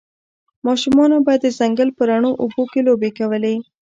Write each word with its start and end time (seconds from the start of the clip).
ماشومانو 0.65 1.17
به 1.25 1.33
د 1.43 1.45
ځنګل 1.59 1.89
په 1.97 2.03
روڼو 2.09 2.31
اوبو 2.41 2.63
کې 2.71 2.79
لوبې 2.87 3.09
کولې 3.17 3.55